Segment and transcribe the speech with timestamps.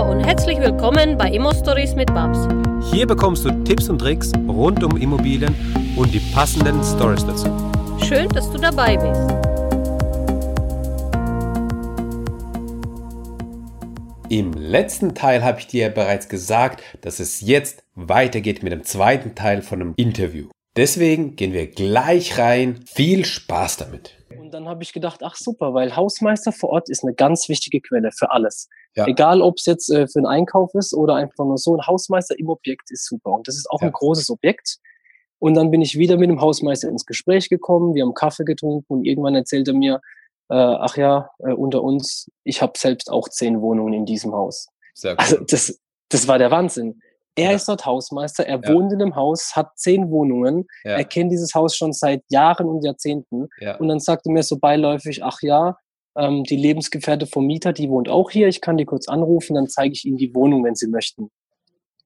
[0.00, 2.48] Hallo und herzlich willkommen bei Immo Stories mit Babs.
[2.90, 5.54] Hier bekommst du Tipps und Tricks rund um Immobilien
[5.94, 7.48] und die passenden Stories dazu.
[8.08, 9.20] Schön, dass du dabei bist.
[14.30, 19.34] Im letzten Teil habe ich dir bereits gesagt, dass es jetzt weitergeht mit dem zweiten
[19.34, 20.48] Teil von einem Interview.
[20.76, 22.84] Deswegen gehen wir gleich rein.
[22.86, 24.16] Viel Spaß damit.
[24.38, 27.80] Und dann habe ich gedacht, ach super, weil Hausmeister vor Ort ist eine ganz wichtige
[27.80, 28.68] Quelle für alles.
[28.94, 29.06] Ja.
[29.06, 32.38] Egal, ob es jetzt äh, für einen Einkauf ist oder einfach nur so, ein Hausmeister
[32.38, 33.30] im Objekt ist super.
[33.30, 33.88] Und das ist auch ja.
[33.88, 34.78] ein großes Objekt.
[35.38, 38.92] Und dann bin ich wieder mit dem Hausmeister ins Gespräch gekommen, wir haben Kaffee getrunken
[38.92, 40.00] und irgendwann erzählt er mir,
[40.50, 44.68] äh, ach ja, äh, unter uns, ich habe selbst auch zehn Wohnungen in diesem Haus.
[44.94, 45.40] Sehr also cool.
[45.40, 47.00] Also das, das war der Wahnsinn.
[47.40, 47.56] Er ja.
[47.56, 48.68] ist dort Hausmeister, er ja.
[48.68, 50.92] wohnt in dem Haus, hat zehn Wohnungen, ja.
[50.92, 53.48] er kennt dieses Haus schon seit Jahren und Jahrzehnten.
[53.78, 55.76] Und dann sagte er mir so beiläufig, ach ja,
[56.16, 59.68] ähm, die Lebensgefährte vom Mieter, die wohnt auch hier, ich kann die kurz anrufen, dann
[59.68, 61.30] zeige ich Ihnen die Wohnung, wenn Sie möchten.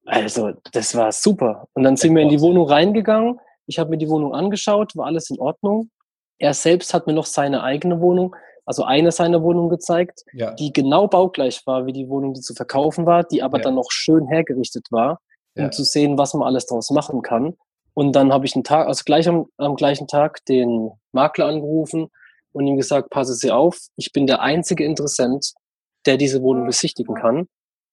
[0.06, 1.66] Also, das war super.
[1.72, 5.06] Und dann sind wir in die Wohnung reingegangen, ich habe mir die Wohnung angeschaut, war
[5.06, 5.90] alles in Ordnung.
[6.38, 10.52] Er selbst hat mir noch seine eigene Wohnung, also eine seiner Wohnungen gezeigt, ja.
[10.54, 13.64] die genau baugleich war wie die Wohnung, die zu verkaufen war, die aber ja.
[13.64, 15.20] dann noch schön hergerichtet war,
[15.56, 15.70] um ja.
[15.70, 17.54] zu sehen, was man alles daraus machen kann.
[17.92, 22.08] Und dann habe ich einen Tag, also gleich am, am gleichen Tag den Makler angerufen
[22.52, 25.52] und ihm gesagt, passe Sie auf, ich bin der einzige Interessent,
[26.06, 27.46] der diese Wohnung besichtigen kann,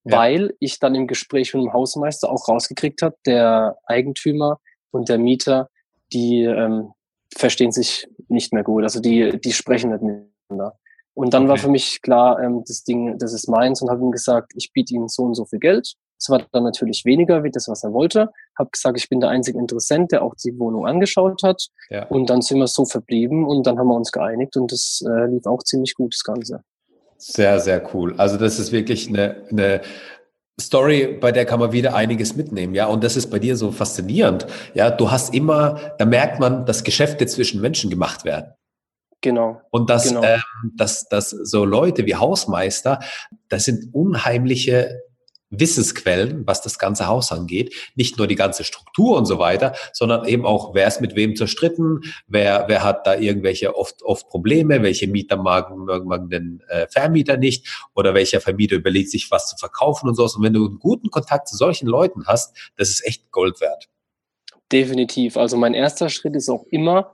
[0.03, 4.59] weil ich dann im Gespräch mit dem Hausmeister auch rausgekriegt habe, der Eigentümer
[4.91, 5.69] und der Mieter,
[6.11, 6.91] die ähm,
[7.35, 10.77] verstehen sich nicht mehr gut, also die, die sprechen nicht miteinander.
[11.13, 11.49] Und dann okay.
[11.49, 14.71] war für mich klar, ähm, das Ding, das ist meins und habe ihm gesagt, ich
[14.71, 15.93] biete ihm so und so viel Geld.
[16.17, 18.29] Es war dann natürlich weniger wie das, was er wollte.
[18.57, 21.67] Habe gesagt, ich bin der einzige Interessent, der auch die Wohnung angeschaut hat.
[21.89, 22.05] Ja.
[22.07, 25.25] Und dann sind wir so verblieben und dann haben wir uns geeinigt und das äh,
[25.25, 26.63] lief auch ziemlich gut, das Ganze.
[27.17, 28.15] Sehr, sehr cool.
[28.17, 29.81] Also das ist wirklich eine, eine
[30.59, 32.85] Story, bei der kann man wieder einiges mitnehmen, ja.
[32.85, 34.47] Und das ist bei dir so faszinierend.
[34.73, 38.53] Ja, du hast immer, da merkt man, dass Geschäfte zwischen Menschen gemacht werden.
[39.21, 39.61] Genau.
[39.69, 40.23] Und dass, genau.
[40.23, 40.41] ähm,
[40.75, 42.99] dass, dass so Leute wie Hausmeister,
[43.49, 44.99] das sind unheimliche
[45.51, 47.75] Wissensquellen, was das ganze Haus angeht.
[47.95, 51.35] Nicht nur die ganze Struktur und so weiter, sondern eben auch, wer ist mit wem
[51.35, 56.87] zerstritten, wer, wer hat da irgendwelche oft, oft Probleme, welche Mieter mag, mag den äh,
[56.87, 60.23] Vermieter nicht oder welcher Vermieter überlegt sich, was zu verkaufen und so.
[60.23, 63.89] Und wenn du einen guten Kontakt zu solchen Leuten hast, das ist echt Gold wert.
[64.71, 65.35] Definitiv.
[65.35, 67.13] Also mein erster Schritt ist auch immer,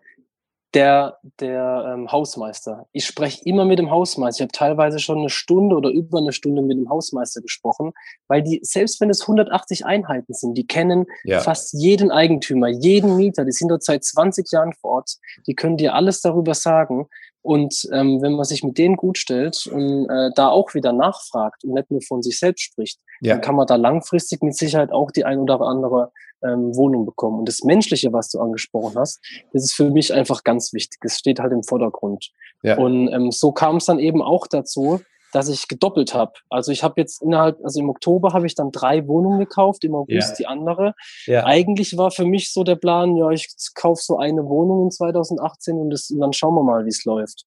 [0.77, 2.85] der, der ähm, Hausmeister.
[2.91, 4.43] Ich spreche immer mit dem Hausmeister.
[4.43, 7.93] Ich habe teilweise schon eine Stunde oder über eine Stunde mit dem Hausmeister gesprochen,
[8.27, 11.39] weil die, selbst wenn es 180 Einheiten sind, die kennen ja.
[11.39, 15.15] fast jeden Eigentümer, jeden Mieter, die sind dort seit 20 Jahren vor Ort,
[15.47, 17.07] die können dir alles darüber sagen.
[17.47, 21.63] Und ähm, wenn man sich mit denen gut stellt und äh, da auch wieder nachfragt
[21.63, 23.35] und nicht nur von sich selbst spricht, ja.
[23.35, 26.11] dann kann man da langfristig mit Sicherheit auch die ein oder andere
[26.43, 27.39] ähm, Wohnung bekommen.
[27.39, 29.21] Und das Menschliche, was du angesprochen hast,
[29.53, 30.99] das ist für mich einfach ganz wichtig.
[31.05, 32.31] Es steht halt im Vordergrund.
[32.63, 32.77] Ja.
[32.77, 34.99] Und ähm, so kam es dann eben auch dazu,
[35.33, 36.33] dass ich gedoppelt habe.
[36.49, 39.95] Also ich habe jetzt innerhalb, also im Oktober habe ich dann drei Wohnungen gekauft, im
[39.95, 40.35] August ja.
[40.35, 40.93] die andere.
[41.25, 41.45] Ja.
[41.45, 45.77] Eigentlich war für mich so der Plan, ja, ich kaufe so eine Wohnung in 2018
[45.77, 47.45] und, das, und dann schauen wir mal, wie es läuft.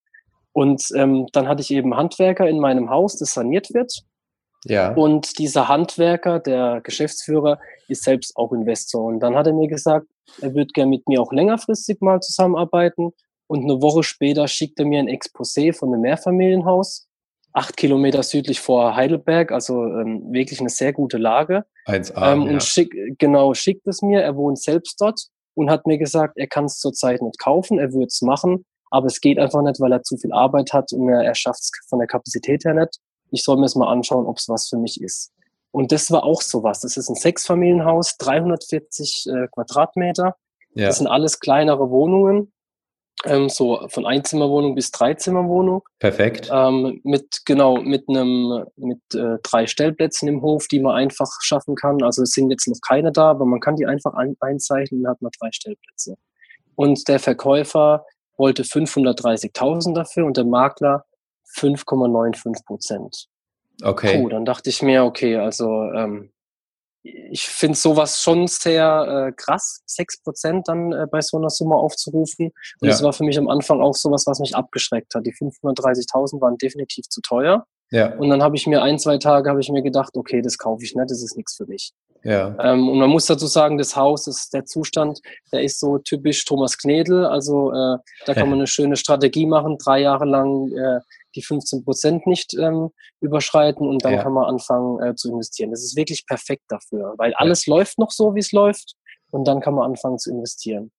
[0.53, 4.05] Und ähm, dann hatte ich eben Handwerker in meinem Haus, das saniert wird.
[4.65, 4.93] Ja.
[4.93, 7.59] Und dieser Handwerker, der Geschäftsführer,
[7.89, 9.05] ist selbst auch Investor.
[9.05, 10.07] Und dann hat er mir gesagt,
[10.41, 13.13] er würde gerne mit mir auch längerfristig mal zusammenarbeiten.
[13.47, 17.09] Und eine Woche später schickt er mir ein Exposé von einem Mehrfamilienhaus,
[17.53, 21.65] acht Kilometer südlich vor Heidelberg, also ähm, wirklich eine sehr gute Lage.
[21.87, 22.53] 1A, ähm, ja.
[22.53, 24.23] Und schick, genau, schickt es mir.
[24.23, 25.21] Er wohnt selbst dort
[25.55, 29.07] und hat mir gesagt, er kann es zurzeit nicht kaufen, er würde es machen, aber
[29.07, 31.71] es geht einfach nicht, weil er zu viel Arbeit hat und er, er schafft es
[31.89, 33.01] von der Kapazität her nicht
[33.31, 35.33] ich soll mir es mal anschauen, ob es was für mich ist.
[35.73, 36.81] Und das war auch sowas.
[36.81, 40.37] Das ist ein Sechsfamilienhaus, 340 äh, Quadratmeter.
[40.75, 40.87] Ja.
[40.87, 42.53] Das sind alles kleinere Wohnungen,
[43.27, 45.83] ähm, so von Einzimmerwohnung bis Dreizimmerwohnung.
[45.99, 46.51] Perfekt.
[46.53, 51.75] Ähm, mit genau mit einem mit äh, drei Stellplätzen im Hof, die man einfach schaffen
[51.75, 52.03] kann.
[52.03, 55.09] Also es sind jetzt noch keine da, aber man kann die einfach ein einzeichnen und
[55.09, 56.17] hat man drei Stellplätze.
[56.75, 58.07] Und der Verkäufer
[58.37, 61.05] wollte 530.000 dafür und der Makler
[61.57, 63.27] 5,95 Prozent.
[63.83, 64.19] Okay.
[64.19, 66.31] Puh, dann dachte ich mir, okay, also ähm,
[67.03, 71.77] ich finde sowas schon sehr äh, krass, 6 Prozent dann äh, bei so einer Summe
[71.77, 72.47] aufzurufen.
[72.47, 72.91] Und ja.
[72.91, 75.25] das war für mich am Anfang auch sowas, was mich abgeschreckt hat.
[75.27, 77.67] Die 530.000 waren definitiv zu teuer.
[77.91, 78.15] Ja.
[78.17, 80.85] Und dann habe ich mir ein, zwei Tage habe ich mir gedacht, okay, das kaufe
[80.85, 81.93] ich nicht, das ist nichts für mich.
[82.23, 82.55] Ja.
[82.61, 85.21] Ähm, und man muss dazu sagen, das Haus, ist der Zustand,
[85.53, 87.25] der ist so typisch Thomas Knedel.
[87.25, 91.01] Also äh, da kann man eine schöne Strategie machen, drei Jahre lang äh,
[91.35, 92.91] die 15 Prozent nicht ähm,
[93.21, 94.23] überschreiten und dann Ja.
[94.23, 95.71] kann man anfangen äh, zu investieren.
[95.71, 98.95] Das ist wirklich perfekt dafür, weil alles läuft noch so, wie es läuft
[99.31, 100.91] und dann kann man anfangen zu investieren.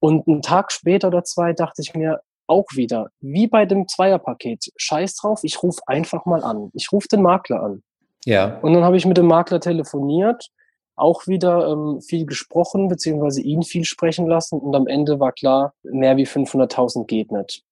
[0.00, 4.72] Und einen Tag später oder zwei dachte ich mir auch wieder, wie bei dem Zweierpaket,
[4.76, 6.70] scheiß drauf, ich rufe einfach mal an.
[6.74, 7.82] Ich rufe den Makler an.
[8.24, 8.58] Ja.
[8.60, 10.50] Und dann habe ich mit dem Makler telefoniert,
[10.96, 14.58] auch wieder ähm, viel gesprochen, beziehungsweise ihn viel sprechen lassen.
[14.58, 17.62] Und am Ende war klar, mehr wie 500.000 geht nicht.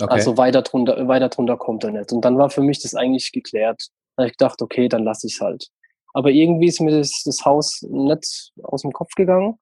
[0.00, 0.12] Okay.
[0.12, 2.12] Also weiter drunter, weiter drunter kommt er nicht.
[2.12, 3.88] Und dann war für mich das eigentlich geklärt.
[4.16, 5.68] Da habe ich gedacht, okay, dann lasse ich es halt.
[6.12, 9.58] Aber irgendwie ist mir das, das Haus nicht aus dem Kopf gegangen.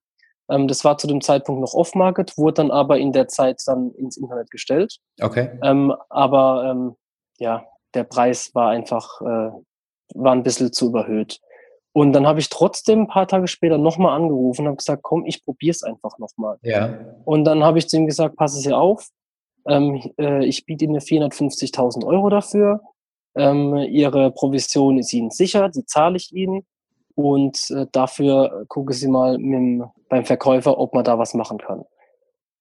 [0.50, 3.92] Ähm, das war zu dem Zeitpunkt noch off-market, wurde dann aber in der Zeit dann
[3.92, 4.98] ins Internet gestellt.
[5.20, 5.58] okay.
[5.62, 6.96] Ähm, aber ähm,
[7.38, 7.64] ja,
[7.94, 9.50] der Preis war einfach, äh,
[10.14, 11.40] war ein bisschen zu überhöht.
[11.94, 15.26] Und dann habe ich trotzdem ein paar Tage später nochmal angerufen und habe gesagt, komm,
[15.26, 16.58] ich probiere es einfach nochmal.
[16.62, 16.98] Ja.
[17.24, 19.08] Und dann habe ich zu ihm gesagt, pass es hier auf,
[19.68, 22.80] ähm, äh, ich biete Ihnen 450.000 Euro dafür.
[23.34, 26.66] Ähm, Ihre Provision ist Ihnen sicher, die zahle ich Ihnen.
[27.14, 31.84] Und äh, dafür gucke Sie mal mit beim Verkäufer, ob man da was machen kann.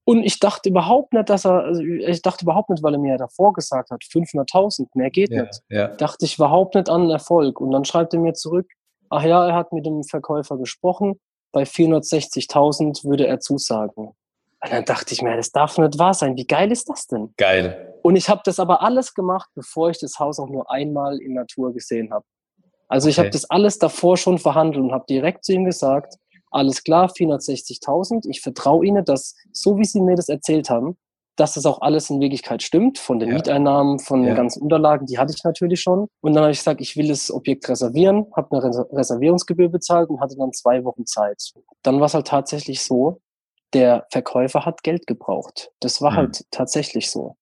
[0.04, 3.12] Und ich dachte überhaupt nicht, dass er, also ich dachte überhaupt nicht, weil er mir
[3.12, 5.44] ja davor gesagt hat, 500.000, mehr geht Ja.
[5.44, 5.62] nicht.
[5.70, 5.88] Ja.
[5.90, 7.62] Dachte ich überhaupt nicht an Erfolg.
[7.62, 8.68] Und dann schreibt er mir zurück,
[9.10, 11.20] ach ja, er hat mit dem Verkäufer gesprochen,
[11.52, 14.12] bei 460.000 würde er zusagen.
[14.64, 16.36] Und dann dachte ich mir, das darf nicht wahr sein.
[16.38, 17.34] Wie geil ist das denn?
[17.38, 17.96] Geil.
[18.04, 21.34] Und ich habe das aber alles gemacht, bevor ich das Haus auch nur einmal in
[21.34, 22.26] Natur gesehen habe.
[22.88, 23.28] Also ich Okay.
[23.28, 26.16] habe das alles davor schon verhandelt und habe direkt zu ihm gesagt,
[26.52, 30.98] alles klar, 460.000, ich vertraue Ihnen, dass so wie Sie mir das erzählt haben,
[31.38, 33.36] dass das auch alles in Wirklichkeit stimmt, von den Ja.
[33.36, 34.32] Mieteinnahmen, von Ja.
[34.32, 36.08] den ganzen Unterlagen, die hatte ich natürlich schon.
[36.22, 40.10] Und dann habe ich gesagt, ich will das Objekt reservieren, habe eine Res- Reservierungsgebühr bezahlt
[40.10, 41.42] und hatte dann zwei Wochen Zeit.
[41.84, 43.22] Dann war es halt tatsächlich so,
[43.74, 45.72] der Verkäufer hat Geld gebraucht.
[45.80, 46.18] Das war Hm.
[46.18, 47.36] halt tatsächlich so.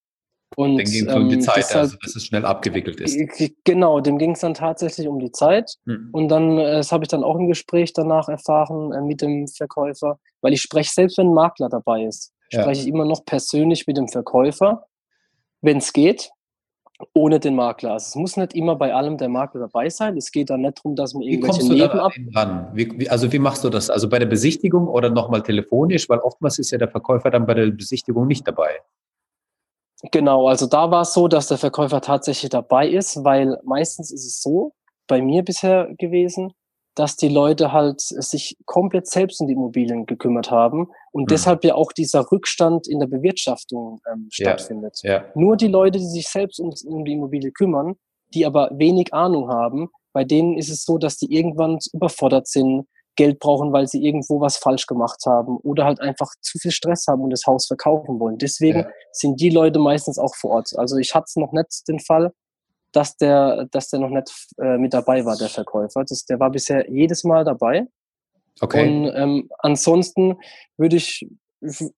[0.56, 3.16] Und, Dann ging es um die ähm, Zeit, deshalb- also dass es schnell abgewickelt ist.
[3.36, 5.76] G- Genau, dem ging es dann tatsächlich um die Zeit.
[5.86, 6.08] Hm.
[6.12, 9.46] Und dann, äh, das habe ich dann auch im Gespräch danach erfahren äh, mit dem
[9.46, 12.62] Verkäufer, weil ich spreche, selbst wenn ein Makler dabei ist, Ja.
[12.62, 14.86] spreche ich immer noch persönlich mit dem Verkäufer,
[15.62, 16.30] wenn es geht,
[17.12, 17.92] ohne den Makler.
[17.92, 20.16] Also es muss nicht immer bei allem der Makler dabei sein.
[20.16, 22.70] Es geht dann nicht darum, dass man Wie irgendwelche kommst du da Nebenab...
[22.74, 23.90] Wie, wie, also wie machst du das?
[23.90, 26.08] Also bei der Besichtigung oder nochmal telefonisch?
[26.08, 28.80] Weil oftmals ist ja der Verkäufer dann bei der Besichtigung nicht dabei.
[30.12, 34.24] Genau, also da war es so, dass der Verkäufer tatsächlich dabei ist, weil meistens ist
[34.24, 34.72] es so,
[35.06, 36.52] bei mir bisher gewesen,
[36.94, 41.26] dass die Leute halt sich komplett selbst um die Immobilien gekümmert haben und Mhm.
[41.28, 44.50] deshalb ja auch dieser Rückstand in der Bewirtschaftung ähm, Ja.
[44.50, 45.00] stattfindet.
[45.02, 45.24] Ja.
[45.34, 47.94] Nur die Leute, die sich selbst um, um die Immobilie kümmern,
[48.34, 52.86] die aber wenig Ahnung haben, bei denen ist es so, dass die irgendwann überfordert sind,
[53.16, 57.06] Geld brauchen, weil sie irgendwo was falsch gemacht haben oder halt einfach zu viel Stress
[57.08, 58.38] haben und das Haus verkaufen wollen.
[58.38, 58.88] Deswegen Ja.
[59.12, 60.70] sind die Leute meistens auch vor Ort.
[60.76, 62.32] Also ich hatte noch nicht den Fall,
[62.92, 66.04] dass der, dass der noch nicht äh, mit dabei war, der Verkäufer.
[66.04, 67.86] Das, der war bisher jedes Mal dabei.
[68.60, 68.86] Okay.
[68.86, 70.36] Und ähm, ansonsten
[70.76, 71.26] würde ich,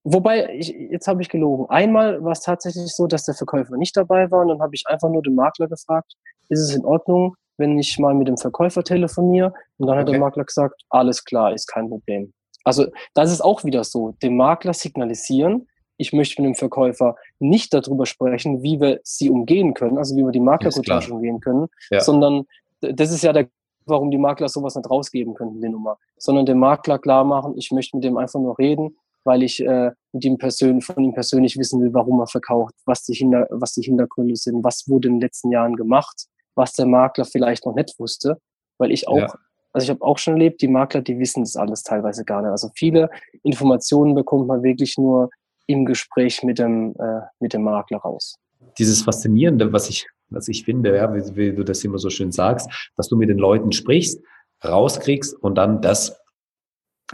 [0.03, 1.65] wobei, ich, jetzt habe ich gelogen.
[1.69, 4.83] Einmal war es tatsächlich so, dass der Verkäufer nicht dabei war und dann habe ich
[4.87, 6.13] einfach nur den Makler gefragt,
[6.49, 9.53] ist es in Ordnung, wenn ich mal mit dem Verkäufer telefoniere?
[9.77, 10.19] Und dann hat der Okay.
[10.19, 12.33] Makler gesagt, alles klar, ist kein Problem.
[12.63, 15.67] Also das ist auch wieder so, dem Makler signalisieren,
[15.97, 20.23] ich möchte mit dem Verkäufer nicht darüber sprechen, wie wir sie umgehen können, also wie
[20.23, 21.17] wir die Maklerguttasche klar.
[21.17, 21.99] umgehen können, Ja.
[21.99, 22.45] sondern
[22.81, 23.47] das ist ja der
[23.85, 27.71] warum die Makler sowas nicht rausgeben könnten, die Nummer, sondern dem Makler klar machen, ich
[27.71, 31.57] möchte mit dem einfach nur reden, weil ich äh, mit ihm persönlich, von ihm persönlich
[31.57, 35.15] wissen will, warum er verkauft, was die, Hinter, was die Hintergründe sind, was wurde in
[35.15, 38.37] den letzten Jahren gemacht, was der Makler vielleicht noch nicht wusste,
[38.77, 39.33] weil ich auch, Ja.
[39.71, 42.51] also ich habe auch schon erlebt, die Makler, die wissen das alles teilweise gar nicht.
[42.51, 43.09] Also viele
[43.43, 45.29] Informationen bekommt man wirklich nur
[45.67, 48.35] im Gespräch mit dem, äh, mit dem Makler raus.
[48.77, 52.31] Dieses Faszinierende, was ich, was ich finde, ja, wie, wie du das immer so schön
[52.31, 54.21] sagst, dass du mit den Leuten sprichst,
[54.63, 56.17] rauskriegst und dann das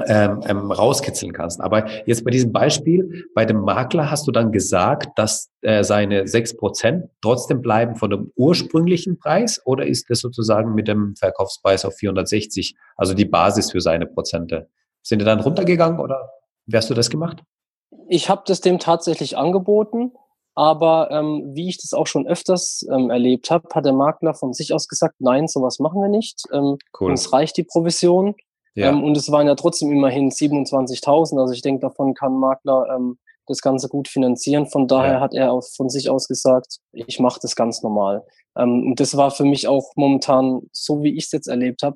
[0.06, 1.60] ähm, ähm, rauskitzeln kannst.
[1.60, 6.28] Aber jetzt bei diesem Beispiel, bei dem Makler hast du dann gesagt, dass äh, seine
[6.28, 11.84] sechs Prozent trotzdem bleiben von dem ursprünglichen Preis oder ist das sozusagen mit dem Verkaufspreis
[11.84, 14.70] auf 460, also die Basis für seine Prozente?
[15.02, 16.30] Sind die dann runtergegangen oder
[16.72, 17.44] hast du das gemacht?
[18.08, 20.14] Ich habe das dem tatsächlich angeboten,
[20.60, 24.52] aber ähm, wie ich das auch schon öfters ähm, erlebt habe, hat der Makler von
[24.52, 26.42] sich aus gesagt, nein, sowas machen wir nicht.
[26.52, 27.12] Ähm, Cool.
[27.12, 28.36] Uns reicht die Provision.
[28.76, 31.40] Ja, Ähm, und es waren ja trotzdem immerhin 27.000.
[31.40, 34.68] Also ich denke, davon kann Makler ähm, das Ganze gut finanzieren.
[34.68, 35.20] Von daher Ja.
[35.22, 38.26] hat er auch von sich aus gesagt, ich mache das ganz normal.
[38.58, 41.96] Ähm, und das war für mich auch momentan, so wie ich es jetzt erlebt habe,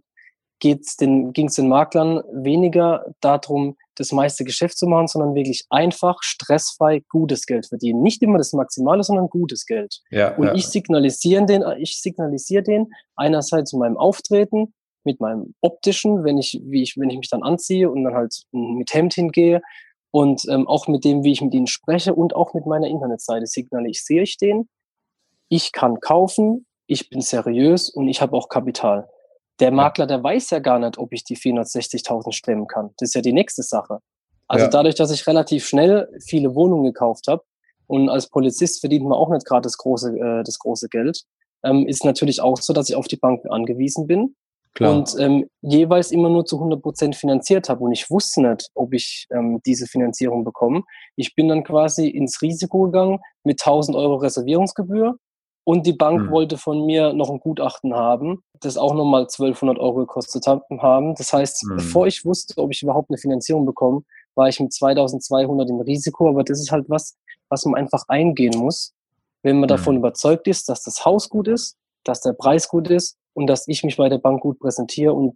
[0.62, 7.04] ging es den Maklern weniger darum, das meiste Geschäft zu machen, sondern wirklich einfach, stressfrei,
[7.10, 8.02] gutes Geld verdienen.
[8.02, 10.02] Nicht immer das Maximale, sondern gutes Geld.
[10.10, 10.56] Ja, und ja.
[10.56, 14.74] ich signalisiere den, ich signalisiere den einerseits in meinem Auftreten,
[15.04, 18.44] mit meinem optischen, wenn ich, wie ich, wenn ich mich dann anziehe und dann halt
[18.52, 19.62] mit Hemd hingehe
[20.12, 23.46] und ähm, auch mit dem, wie ich mit ihnen spreche und auch mit meiner Internetseite
[23.46, 24.70] signalisiere ich den.
[25.50, 29.10] Ich kann kaufen, ich bin seriös und ich habe auch Kapital.
[29.60, 32.92] Der Makler, der weiß ja gar nicht, ob ich die 460.000 stemmen kann.
[32.98, 34.00] Das ist ja die nächste Sache.
[34.48, 34.70] Also Ja.
[34.70, 37.44] dadurch, dass ich relativ schnell viele Wohnungen gekauft habe
[37.88, 41.24] und als Polizist verdient man auch nicht gerade das große, äh, das große Geld,
[41.64, 44.36] ähm, ist natürlich auch so, dass ich auf die Banken angewiesen bin
[44.74, 44.92] Klar.
[44.98, 47.84] und ähm, jeweils immer nur zu 100 Prozent finanziert habe.
[47.84, 50.84] Und ich wusste nicht, ob ich ähm, diese Finanzierung bekomme.
[51.16, 55.16] Ich bin dann quasi ins Risiko gegangen mit 1000 Euro Reservierungsgebühr
[55.66, 56.32] und die Bank Hm.
[56.32, 61.16] wollte von mir noch ein Gutachten haben, das auch nochmal 1200 Euro gekostet haben.
[61.16, 61.76] Das heißt, Hm.
[61.78, 64.04] bevor ich wusste, ob ich überhaupt eine Finanzierung bekomme,
[64.36, 66.28] war ich mit 2200 im Risiko.
[66.30, 67.16] Aber das ist halt was,
[67.50, 68.94] was man einfach eingehen muss,
[69.42, 69.76] wenn man Hm.
[69.78, 73.68] davon überzeugt ist, dass das Haus gut ist, dass der Preis gut ist und dass
[73.68, 75.36] ich mich bei der Bank gut präsentiere und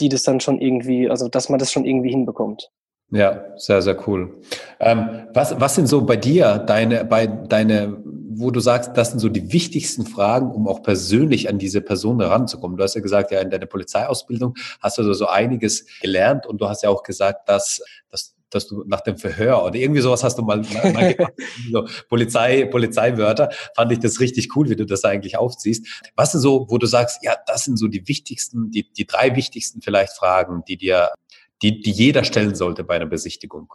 [0.00, 2.70] die das dann schon irgendwie, also dass man das schon irgendwie hinbekommt.
[3.12, 4.40] Ja, sehr, sehr cool.
[4.78, 7.98] Ähm, was, was sind so bei dir deine, bei deine,
[8.32, 12.20] wo du sagst, das sind so die wichtigsten Fragen, um auch persönlich an diese Person
[12.20, 12.76] heranzukommen?
[12.76, 16.60] Du hast ja gesagt, ja, in deiner Polizeiausbildung hast du so, so einiges gelernt und
[16.60, 20.22] du hast ja auch gesagt, dass, dass, dass du nach dem Verhör oder irgendwie sowas
[20.22, 21.32] hast du mal, mal, mal gemacht,
[21.72, 26.04] so Polizei, Polizeiwörter, fand ich das richtig cool, wie du das eigentlich aufziehst.
[26.14, 29.34] Was sind so, wo du sagst, ja, das sind so die wichtigsten, die, die drei
[29.34, 31.10] wichtigsten vielleicht Fragen, die dir
[31.62, 33.72] die, die jeder stellen sollte bei einer Besichtigung.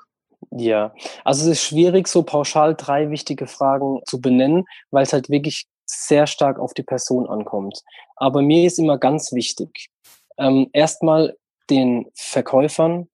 [0.52, 5.30] Ja, also es ist schwierig, so pauschal drei wichtige Fragen zu benennen, weil es halt
[5.30, 7.82] wirklich sehr stark auf die Person ankommt.
[8.16, 9.90] Aber mir ist immer ganz wichtig,
[10.38, 11.38] ähm, erstmal
[11.70, 13.08] den Verkäufern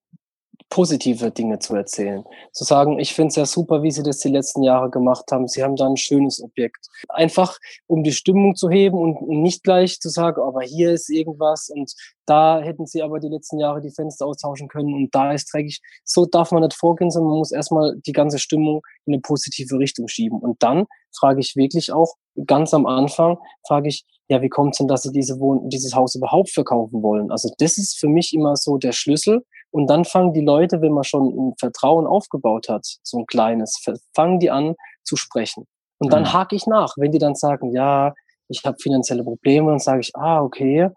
[0.72, 2.24] positive Dinge zu erzählen.
[2.52, 5.46] Zu sagen, ich finde es ja super, wie Sie das die letzten Jahre gemacht haben.
[5.46, 6.86] Sie haben da ein schönes Objekt.
[7.10, 11.68] Einfach, um die Stimmung zu heben und nicht gleich zu sagen, aber hier ist irgendwas
[11.68, 11.92] und
[12.24, 15.82] da hätten Sie aber die letzten Jahre die Fenster austauschen können und da ist dreckig.
[16.04, 19.78] So darf man nicht vorgehen, sondern man muss erstmal die ganze Stimmung in eine positive
[19.78, 20.38] Richtung schieben.
[20.38, 22.14] Und dann frage ich wirklich auch
[22.46, 23.36] ganz am Anfang,
[23.66, 27.02] frage ich, ja, wie kommt es denn, dass Sie diese Wohn dieses Haus überhaupt verkaufen
[27.02, 27.30] wollen?
[27.30, 29.44] Also das ist für mich immer so der Schlüssel.
[29.70, 33.84] Und dann fangen die Leute, wenn man schon ein Vertrauen aufgebaut hat, so ein kleines,
[34.14, 35.66] fangen die an zu sprechen.
[35.98, 36.32] Und dann Mhm.
[36.32, 36.94] hake ich nach.
[36.96, 38.14] Wenn die dann sagen, ja,
[38.48, 40.88] ich habe finanzielle Probleme, dann sage ich, ah, okay,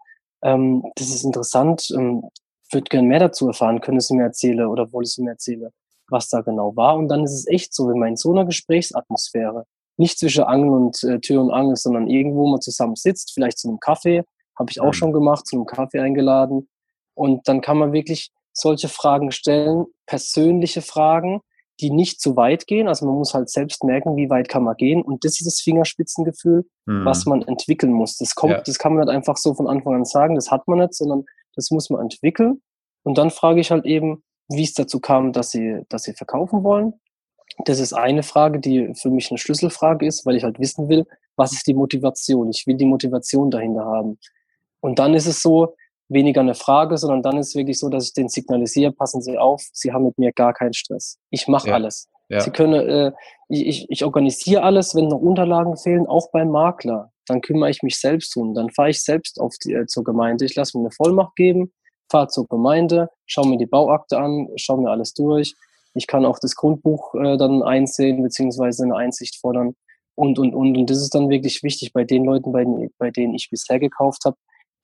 [0.42, 2.22] ähm, das ist interessant, ähm,
[2.72, 5.70] würde gern mehr dazu erfahren, können Sie mir erzählen oder wollen Sie mir erzählen,
[6.08, 6.96] was da genau war.
[6.96, 9.64] Und dann ist es echt so, wenn man in so einer Gesprächsatmosphäre,
[9.96, 13.68] nicht zwischen Angel und äh, Tür und Angel, sondern irgendwo mal zusammen sitzt, vielleicht zu
[13.68, 14.22] einem Kaffee,
[14.58, 14.92] habe ich auch Mhm.
[14.92, 16.68] schon gemacht, zu einem Kaffee eingeladen.
[17.14, 21.40] Und dann kann man wirklich solche Fragen stellen, persönliche Fragen,
[21.80, 22.88] die nicht zu weit gehen.
[22.88, 25.02] Also man muss halt selbst merken, wie weit kann man gehen.
[25.02, 27.04] Und das ist das Fingerspitzengefühl, Hm.
[27.04, 28.16] was man entwickeln muss.
[28.16, 28.60] Das kommt, Ja.
[28.62, 31.24] das kann man nicht einfach so von Anfang an sagen, das hat man nicht, sondern
[31.54, 32.62] das muss man entwickeln.
[33.02, 36.62] Und dann frage ich halt eben, wie es dazu kam, dass sie, dass sie verkaufen
[36.64, 36.94] wollen.
[37.64, 41.06] Das ist eine Frage, die für mich eine Schlüsselfrage ist, weil ich halt wissen will,
[41.36, 42.50] was ist die Motivation?
[42.50, 44.18] Ich will die Motivation dahinter haben.
[44.80, 45.74] Und dann ist es so,
[46.08, 49.38] weniger eine Frage, sondern dann ist es wirklich so, dass ich den signalisiere, passen Sie
[49.38, 51.18] auf, Sie haben mit mir gar keinen Stress.
[51.30, 51.74] Ich mache Ja.
[51.74, 52.08] alles.
[52.28, 52.40] Ja.
[52.40, 53.12] Sie können, äh,
[53.48, 57.12] ich, ich, organisiere alles, wenn noch Unterlagen fehlen, auch beim Makler.
[57.26, 58.54] Dann kümmere ich mich selbst um.
[58.54, 60.44] Dann fahre ich selbst auf die, äh, zur Gemeinde.
[60.44, 61.72] Ich lasse mir eine Vollmacht geben,
[62.10, 65.54] fahre zur Gemeinde, schaue mir die Bauakte an, schaue mir alles durch.
[65.96, 69.74] Ich kann auch das Grundbuch äh, dann einsehen, beziehungsweise eine Einsicht fordern
[70.14, 70.76] und, und, und.
[70.76, 73.78] Und das ist dann wirklich wichtig bei den Leuten, bei denen, bei denen ich bisher
[73.78, 74.36] gekauft habe,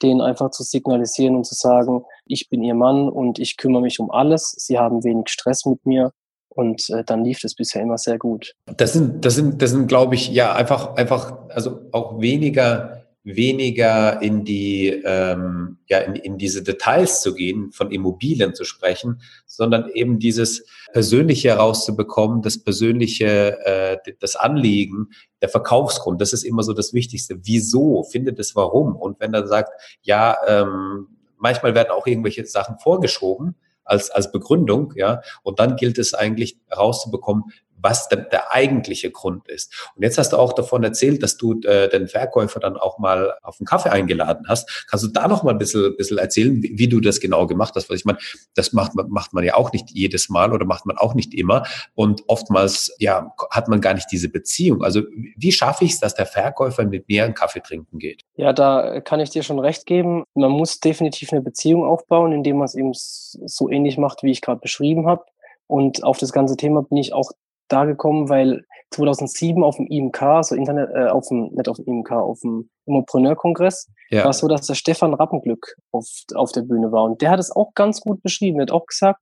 [0.02, 4.00] denen einfach zu signalisieren und zu sagen, ich bin ihr Mann und ich kümmere mich
[4.00, 4.54] um alles.
[4.56, 6.12] Sie haben wenig Stress mit mir.
[6.54, 8.54] Und äh, dann lief das bisher immer sehr gut.
[8.76, 14.20] Das sind, das sind, das sind, glaube ich, ja, einfach, einfach, also auch weniger, weniger
[14.20, 19.88] in die, ähm, ja, in, in diese Details zu gehen, von Immobilien zu sprechen, sondern
[19.90, 25.10] eben dieses Persönliche herauszubekommen, das Persönliche, äh, das Anliegen,
[25.40, 27.38] der Verkaufsgrund, das ist immer so das Wichtigste.
[27.42, 28.02] Wieso?
[28.04, 28.96] Findet es warum?
[28.96, 29.70] Und wenn er sagt,
[30.02, 31.06] ja, ähm,
[31.38, 35.22] manchmal werden auch irgendwelche Sachen vorgeschoben, als, als Begründung, ja.
[35.42, 37.44] Und dann gilt es eigentlich herauszubekommen,
[37.82, 39.90] was denn der eigentliche Grund ist.
[39.96, 43.34] Und jetzt hast du auch davon erzählt, dass du äh, den Verkäufer dann auch mal
[43.42, 44.86] auf einen Kaffee eingeladen hast.
[44.88, 47.74] Kannst du da noch mal ein bisschen, bisschen erzählen, wie, wie du das genau gemacht
[47.74, 47.90] hast?
[47.90, 48.18] Weil ich meine,
[48.54, 51.34] das macht man, macht man ja auch nicht jedes Mal oder macht man auch nicht
[51.34, 51.64] immer.
[51.94, 54.82] Und oftmals, ja, hat man gar nicht diese Beziehung.
[54.82, 55.02] Also
[55.36, 58.22] wie schaffe ich es, dass der Verkäufer mit mir einen Kaffee trinken geht?
[58.36, 60.24] Ja, da kann ich dir schon recht geben.
[60.34, 64.40] Man muss definitiv eine Beziehung aufbauen, indem man es eben so ähnlich macht, wie ich
[64.40, 65.24] gerade beschrieben habe.
[65.66, 67.32] Und auf das ganze Thema bin ich auch
[67.72, 71.86] da gekommen, weil 2007 auf dem IMK, so Internet, äh, auf dem, nicht auf dem
[71.86, 74.24] IMK, auf dem Immopreneur-Kongress, ja.
[74.24, 77.04] war es so, dass der Stefan Rappenglück auf, auf der Bühne war.
[77.04, 78.58] Und der hat es auch ganz gut beschrieben.
[78.58, 79.20] Er hat auch gesagt,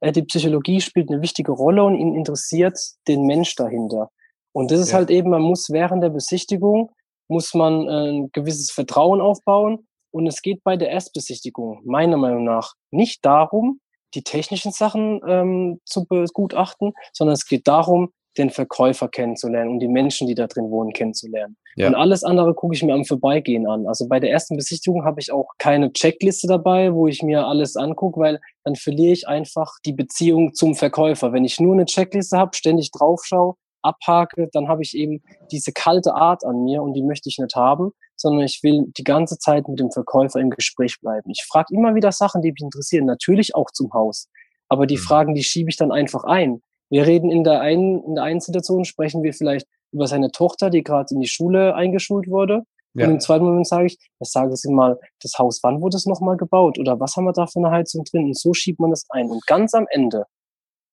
[0.00, 4.10] äh, die Psychologie spielt eine wichtige Rolle und ihn interessiert den Mensch dahinter.
[4.52, 4.98] Und das ist ja.
[4.98, 6.90] halt eben, man muss während der Besichtigung,
[7.28, 9.86] muss man äh, ein gewisses Vertrauen aufbauen.
[10.10, 13.80] Und es geht bei der Erstbesichtigung meiner Meinung nach nicht darum,
[14.14, 19.88] die technischen Sachen ähm, zu begutachten, sondern es geht darum, den Verkäufer kennenzulernen und die
[19.88, 21.56] Menschen, die da drin wohnen, kennenzulernen.
[21.76, 21.88] Ja.
[21.88, 23.86] Und alles andere gucke ich mir am Vorbeigehen an.
[23.86, 27.76] Also bei der ersten Besichtigung habe ich auch keine Checkliste dabei, wo ich mir alles
[27.76, 31.32] angucke, weil dann verliere ich einfach die Beziehung zum Verkäufer.
[31.32, 36.14] Wenn ich nur eine Checkliste habe, ständig draufschaue, abhake, dann habe ich eben diese kalte
[36.14, 39.68] Art an mir und die möchte ich nicht haben, sondern ich will die ganze Zeit
[39.68, 41.30] mit dem Verkäufer im Gespräch bleiben.
[41.30, 44.28] Ich frage immer wieder Sachen, die mich interessieren, natürlich auch zum Haus.
[44.68, 45.00] Aber die mhm.
[45.00, 46.62] Fragen, die schiebe ich dann einfach ein.
[46.90, 50.70] Wir reden in der einen, in der einen Situation, sprechen wir vielleicht über seine Tochter,
[50.70, 52.62] die gerade in die Schule eingeschult wurde.
[52.94, 53.06] Ja.
[53.06, 56.06] Und im zweiten Moment sage ich, jetzt sagen Sie mal, das Haus, wann wurde es
[56.06, 56.78] nochmal gebaut?
[56.78, 58.24] Oder was haben wir da für eine Heizung drin?
[58.24, 59.30] Und so schiebt man das ein.
[59.30, 60.26] Und ganz am Ende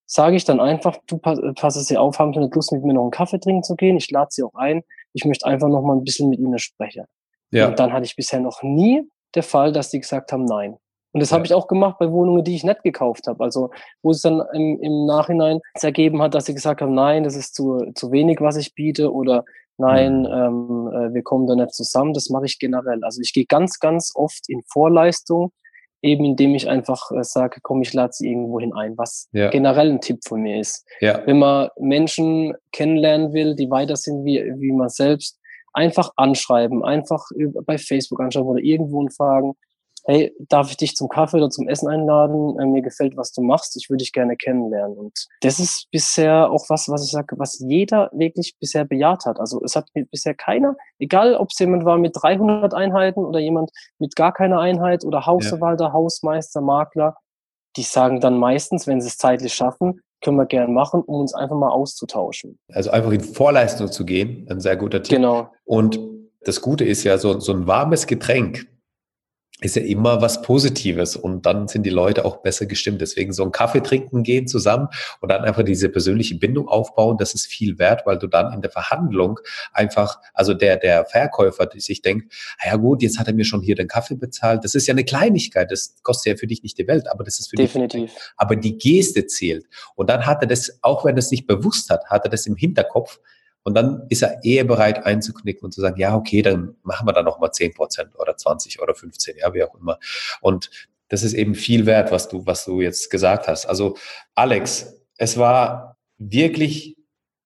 [0.10, 2.84] sage ich dann einfach, du pass, pass es dir auf, haben Sie nicht Lust, mit
[2.84, 3.96] mir noch einen Kaffee trinken zu gehen?
[3.96, 4.82] Ich lade Sie auch ein.
[5.14, 7.06] Ich möchte einfach noch mal ein bisschen mit Ihnen sprechen.
[7.52, 7.68] Ja.
[7.68, 9.04] Und dann hatte ich bisher noch nie
[9.36, 10.78] der Fall, dass die gesagt haben, nein.
[11.12, 11.36] Und das ja.
[11.36, 13.44] habe ich auch gemacht bei Wohnungen, die ich nicht gekauft habe.
[13.44, 13.70] Also
[14.02, 17.54] wo es dann im, im Nachhinein ergeben hat, dass sie gesagt haben, nein, das ist
[17.54, 19.46] zu, zu wenig, was ich biete oder
[19.78, 20.26] nein, mhm.
[20.26, 22.14] ähm, äh, wir kommen da nicht zusammen.
[22.14, 23.04] Das mache ich generell.
[23.04, 25.52] Also ich gehe ganz, ganz oft in Vorleistung,
[26.02, 29.50] eben indem ich einfach äh, sage, komm, ich lade sie irgendwo hinein, was ja.
[29.50, 30.86] generell ein Tipp von mir ist.
[31.02, 31.22] Ja.
[31.26, 35.40] Wenn man Menschen kennenlernen will, die weiter sind wie, wie man selbst,
[35.74, 37.24] einfach anschreiben, einfach
[37.66, 39.54] bei Facebook anschreiben oder irgendwo fragen,
[40.06, 42.60] hey, darf ich dich zum Kaffee oder zum Essen einladen?
[42.60, 43.76] Äh, mir gefällt, was du machst.
[43.78, 44.98] Ich würde dich gerne kennenlernen.
[44.98, 49.40] Und das ist bisher auch was, was ich sage, was jeder wirklich bisher bejaht hat.
[49.40, 53.72] Also es hat bisher keiner, egal ob es jemand war mit 300 Einheiten oder jemand
[53.98, 55.94] mit gar keiner Einheit oder Hausverwalter, ja.
[55.94, 57.16] Hausmeister, Makler,
[57.78, 61.34] die sagen dann meistens, wenn sie es zeitlich schaffen, können wir gern machen, um uns
[61.34, 62.60] einfach mal auszutauschen.
[62.74, 65.18] Also einfach in Vorleistung zu gehen, ein sehr guter Tipp.
[65.18, 65.52] Genau.
[65.66, 66.00] Und
[66.42, 68.68] das Gute ist ja, so, so ein warmes Getränk,
[69.62, 73.02] ist ja immer was Positives und dann sind die Leute auch besser gestimmt.
[73.02, 74.88] Deswegen so ein Kaffee trinken gehen zusammen
[75.20, 78.62] und dann einfach diese persönliche Bindung aufbauen, das ist viel wert, weil du dann in
[78.62, 79.40] der Verhandlung
[79.74, 83.46] einfach, also der, der Verkäufer, die sich denkt, ah ja gut, jetzt hat er mir
[83.46, 84.64] schon hier den Kaffee bezahlt.
[84.64, 87.40] Das ist ja eine Kleinigkeit, das kostet ja für dich nicht die Welt, aber das
[87.40, 88.12] ist für Definitiv.
[88.12, 88.22] dich.
[88.38, 89.66] Aber die Geste zählt.
[89.96, 92.46] Und dann hat er das, auch wenn er es nicht bewusst hat, hat er das
[92.46, 93.20] im Hinterkopf,
[93.64, 97.14] und dann ist er eher bereit einzuknicken und zu sagen, ja, okay, dann machen wir
[97.14, 100.00] da nochmal 10 Prozent oder 20 oder 15, ja, wie auch immer.
[100.42, 100.70] Und
[101.10, 103.66] das ist eben viel wert, was du, was du jetzt gesagt hast.
[103.66, 103.98] Also,
[104.36, 106.98] Alex, es war wirklich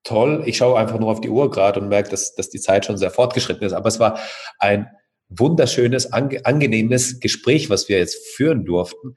[0.04, 0.44] toll.
[0.46, 2.98] Ich schaue einfach nur auf die Uhr gerade und merke, dass, dass die Zeit schon
[2.98, 3.74] sehr fortgeschritten ist.
[3.74, 4.20] Aber es war
[4.60, 4.88] ein
[5.30, 9.16] wunderschönes, ange angenehmes Gespräch, was wir jetzt führen durften.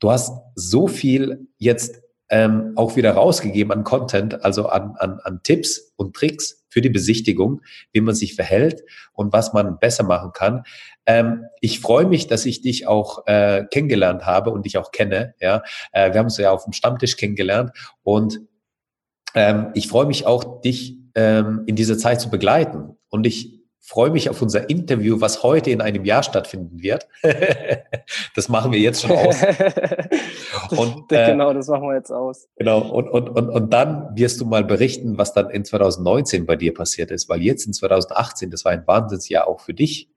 [0.00, 5.40] Du hast so viel jetzt ähm, auch wieder rausgegeben an Content, also an, an, an
[5.42, 7.62] Tipps und Tricks für die Besichtigung,
[7.92, 10.64] wie man sich verhält und was man besser machen kann.
[11.06, 15.34] Ähm, ich freue mich, dass ich dich auch äh, kennengelernt habe und dich auch kenne.
[15.40, 15.62] Ja,
[15.92, 18.40] äh, wir haben uns ja auf dem Stammtisch kennengelernt und
[19.34, 22.96] ähm, ich freue mich auch, dich ähm, in dieser Zeit zu begleiten.
[23.08, 27.08] Und ich freue mich auf unser Interview, was heute in einem Jahr stattfinden wird.
[28.34, 29.42] das machen wir jetzt schon aus.
[30.76, 32.48] und, äh, genau, das machen wir jetzt aus.
[32.56, 36.56] Genau, und, und, und, und dann wirst du mal berichten, was dann in 2019 bei
[36.56, 40.10] dir passiert ist, weil jetzt in 2018, das war ein Wahnsinnsjahr auch für dich.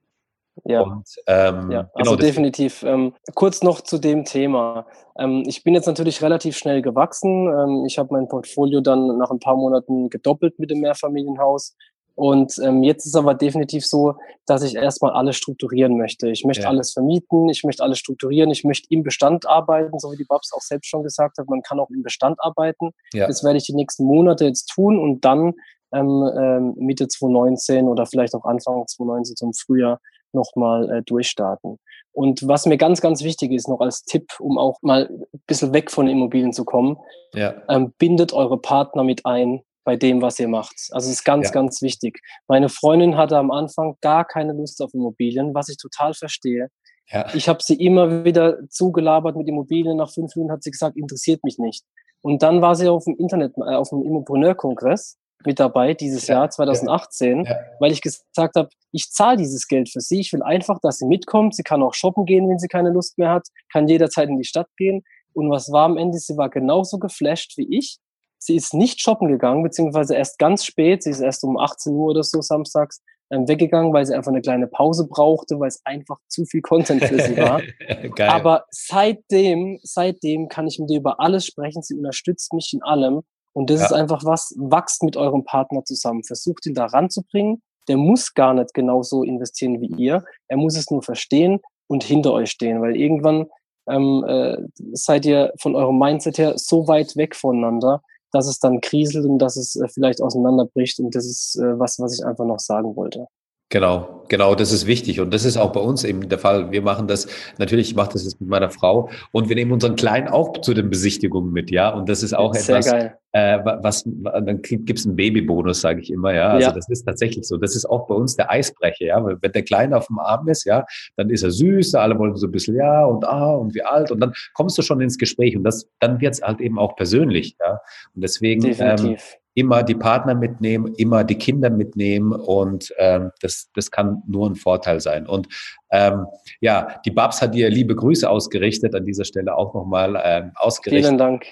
[0.64, 1.82] Ja, und, ähm, ja.
[1.82, 2.82] Genau also definitiv.
[2.82, 4.86] Ähm, kurz noch zu dem Thema.
[5.18, 7.46] Ähm, ich bin jetzt natürlich relativ schnell gewachsen.
[7.46, 11.74] Ähm, ich habe mein Portfolio dann nach ein paar Monaten gedoppelt mit dem Mehrfamilienhaus.
[12.14, 14.14] Und ähm, jetzt ist aber definitiv so,
[14.46, 16.28] dass ich erstmal alles strukturieren möchte.
[16.28, 16.68] Ich möchte ja.
[16.68, 20.52] alles vermieten, ich möchte alles strukturieren, ich möchte im Bestand arbeiten, so wie die Babs
[20.52, 22.90] auch selbst schon gesagt hat, man kann auch im Bestand arbeiten.
[23.12, 23.26] Ja.
[23.26, 25.54] Das werde ich die nächsten Monate jetzt tun und dann
[25.92, 30.00] ähm, ähm, Mitte 2019 oder vielleicht auch Anfang 2019 zum Frühjahr
[30.32, 31.78] nochmal äh, durchstarten.
[32.12, 35.72] Und was mir ganz, ganz wichtig ist, noch als Tipp, um auch mal ein bisschen
[35.72, 36.98] weg von Immobilien zu kommen,
[37.34, 37.54] ja.
[37.68, 40.74] ähm, bindet eure Partner mit ein, bei dem, was ihr macht.
[40.90, 41.52] Also es ist ganz, ja.
[41.52, 42.20] ganz wichtig.
[42.48, 46.68] Meine Freundin hatte am Anfang gar keine Lust auf Immobilien, was ich total verstehe.
[47.08, 47.26] Ja.
[47.34, 49.96] Ich habe sie immer wieder zugelabert mit Immobilien.
[49.96, 51.84] Nach fünf Minuten hat sie gesagt, interessiert mich nicht.
[52.22, 56.36] Und dann war sie auf dem Internet, äh, auf dem Immopreneur-Kongress mit dabei dieses ja,
[56.36, 60.20] Jahr 2018, ja, weil ich gesagt habe, ich zahle dieses Geld für sie.
[60.20, 61.56] Ich will einfach, dass sie mitkommt.
[61.56, 64.44] Sie kann auch shoppen gehen, wenn sie keine Lust mehr hat, kann jederzeit in die
[64.44, 65.02] Stadt gehen.
[65.32, 66.18] Und was war am Ende?
[66.18, 67.98] Sie war genauso geflasht wie ich.
[68.44, 71.04] Sie ist nicht shoppen gegangen, beziehungsweise erst ganz spät.
[71.04, 73.00] Sie ist erst um 18 Uhr oder so samstags
[73.30, 77.04] ähm, weggegangen, weil sie einfach eine kleine Pause brauchte, weil es einfach zu viel Content
[77.04, 77.62] für sie war.
[78.28, 81.82] Aber seitdem, seitdem kann ich mit ihr über alles sprechen.
[81.82, 83.22] Sie unterstützt mich in allem.
[83.52, 83.86] Und das ja.
[83.86, 86.24] ist einfach was, wachst mit eurem Partner zusammen.
[86.24, 87.62] Versucht ihn da ranzubringen.
[87.86, 90.24] Der muss gar nicht genauso investieren wie ihr.
[90.48, 93.46] Er muss es nur verstehen und hinter euch stehen, weil irgendwann
[93.88, 94.56] ähm, äh,
[94.92, 98.02] seid ihr von eurem Mindset her so weit weg voneinander,
[98.32, 100.98] dass es dann kriselt und dass es äh, vielleicht auseinanderbricht.
[100.98, 103.26] Und das ist äh, was, was ich einfach noch sagen wollte.
[103.72, 105.18] Genau, genau, das ist wichtig.
[105.20, 106.70] Und das ist auch bei uns eben der Fall.
[106.72, 109.96] Wir machen das, natürlich, ich mache das jetzt mit meiner Frau und wir nehmen unseren
[109.96, 111.88] Kleinen auch zu den Besichtigungen mit, ja.
[111.88, 113.16] Und das ist auch Sehr etwas, geil.
[113.32, 116.48] Äh, was, dann gibt es einen Babybonus, sage ich immer, ja.
[116.48, 116.74] Also ja.
[116.74, 117.56] das ist tatsächlich so.
[117.56, 119.24] Das ist auch bei uns der Eisbrecher, ja.
[119.24, 120.84] Wenn der Kleine auf dem Arm ist, ja,
[121.16, 124.10] dann ist er süß, alle wollen so ein bisschen, ja, und ah, und wie alt.
[124.10, 126.94] Und dann kommst du schon ins Gespräch und das, dann wird es halt eben auch
[126.94, 127.80] persönlich, ja.
[128.14, 129.16] Und deswegen, ähm,
[129.54, 134.56] immer die Partner mitnehmen, immer die Kinder mitnehmen und ähm, das, das kann nur ein
[134.56, 135.26] Vorteil sein.
[135.26, 135.48] Und
[135.90, 136.26] ähm,
[136.60, 141.06] ja, die Babs hat dir liebe Grüße ausgerichtet, an dieser Stelle auch nochmal ähm, ausgerichtet.
[141.06, 141.44] Vielen Dank.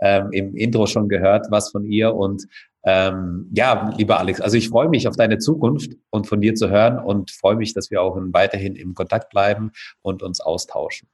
[0.00, 2.46] Ähm, Im Intro schon gehört was von ihr und
[2.84, 6.70] ähm, ja, lieber Alex, also ich freue mich auf deine Zukunft und von dir zu
[6.70, 11.08] hören und freue mich, dass wir auch weiterhin im Kontakt bleiben und uns austauschen.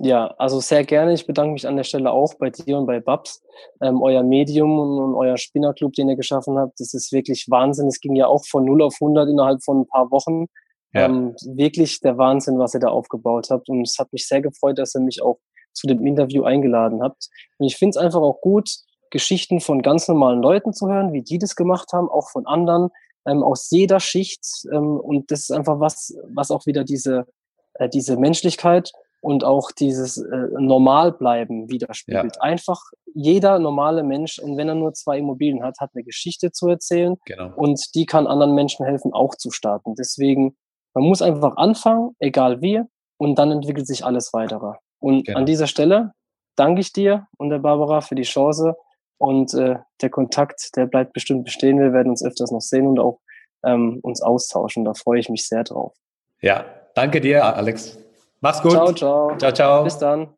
[0.00, 1.12] Ja, also sehr gerne.
[1.12, 3.42] Ich bedanke mich an der Stelle auch bei dir und bei Babs.
[3.80, 7.88] Ähm, euer Medium und, und euer Spinnerclub, den ihr geschaffen habt, das ist wirklich Wahnsinn.
[7.88, 10.46] Es ging ja auch von 0 auf 100 innerhalb von ein paar Wochen.
[10.92, 11.06] Ja.
[11.06, 13.68] Ähm, wirklich der Wahnsinn, was ihr da aufgebaut habt.
[13.68, 15.38] Und es hat mich sehr gefreut, dass ihr mich auch
[15.72, 17.28] zu dem Interview eingeladen habt.
[17.58, 18.70] Und ich finde es einfach auch gut,
[19.10, 22.90] Geschichten von ganz normalen Leuten zu hören, wie die das gemacht haben, auch von anderen,
[23.26, 24.44] ähm, aus jeder Schicht.
[24.72, 27.26] Ähm, und das ist einfach was, was auch wieder diese,
[27.74, 32.36] äh, diese Menschlichkeit und auch dieses äh, Normalbleiben widerspiegelt.
[32.36, 32.42] Ja.
[32.42, 32.80] Einfach
[33.14, 37.16] jeder normale Mensch, und wenn er nur zwei Immobilien hat, hat eine Geschichte zu erzählen
[37.24, 37.52] genau.
[37.56, 39.94] und die kann anderen Menschen helfen, auch zu starten.
[39.96, 40.56] Deswegen,
[40.94, 42.82] man muss einfach anfangen, egal wie,
[43.16, 44.74] und dann entwickelt sich alles weitere.
[45.00, 45.38] Und genau.
[45.38, 46.12] an dieser Stelle
[46.56, 48.76] danke ich dir und der Barbara für die Chance
[49.18, 51.78] und äh, der Kontakt, der bleibt bestimmt bestehen.
[51.78, 53.20] Wir werden uns öfters noch sehen und auch
[53.64, 54.84] ähm, uns austauschen.
[54.84, 55.94] Da freue ich mich sehr drauf.
[56.40, 57.98] Ja, danke dir, Alex.
[58.40, 58.72] Mach's gut.
[58.72, 59.36] Ciao, ciao.
[59.38, 59.84] Ciao, ciao.
[59.84, 60.28] Bis dann.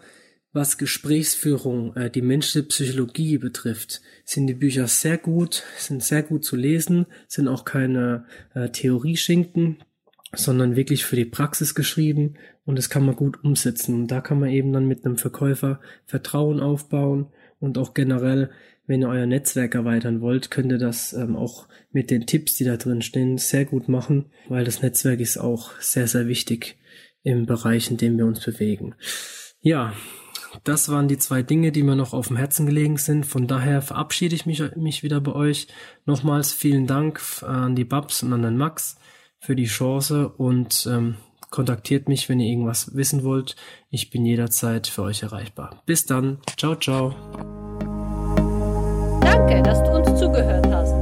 [0.53, 6.45] was Gesprächsführung, äh, die menschliche Psychologie betrifft, sind die Bücher sehr gut, sind sehr gut
[6.45, 9.79] zu lesen, sind auch keine äh, Theorieschinken,
[10.35, 13.95] sondern wirklich für die Praxis geschrieben und das kann man gut umsetzen.
[13.95, 17.29] Und da kann man eben dann mit einem Verkäufer Vertrauen aufbauen
[17.59, 18.51] und auch generell,
[18.93, 22.65] wenn ihr euer Netzwerk erweitern wollt, könnt ihr das ähm, auch mit den Tipps, die
[22.65, 26.77] da drin stehen, sehr gut machen, weil das Netzwerk ist auch sehr, sehr wichtig
[27.23, 28.95] im Bereich, in dem wir uns bewegen.
[29.63, 29.95] Ja,
[30.65, 33.25] das waren die zwei Dinge, die mir noch auf dem Herzen gelegen sind.
[33.25, 35.69] Von daher verabschiede ich mich, mich wieder bei euch.
[36.05, 38.99] Nochmals vielen Dank an die Babs und an den Max
[39.39, 41.17] für die Chance und ähm,
[41.49, 43.57] kontaktiert mich, wenn ihr irgendwas wissen wollt.
[43.89, 45.83] Ich bin jederzeit für euch erreichbar.
[45.87, 46.41] Bis dann.
[46.59, 47.72] Ciao, ciao.
[49.25, 50.95] Danke, dass du uns zugehört hast.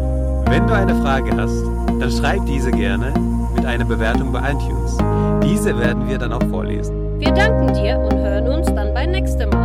[0.47, 1.63] Wenn du eine Frage hast,
[2.01, 3.13] dann schreib diese gerne
[3.55, 4.97] mit einer Bewertung bei iTunes.
[5.45, 7.19] Diese werden wir dann auch vorlesen.
[7.21, 9.60] Wir danken dir und hören uns dann beim nächsten Mal.